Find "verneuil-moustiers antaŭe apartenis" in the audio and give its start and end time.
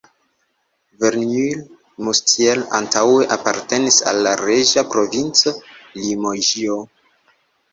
1.03-4.01